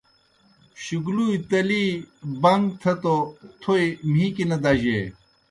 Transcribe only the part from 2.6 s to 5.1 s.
تھہ توْ تھوئے مھیکیْ نہ دجیئے۔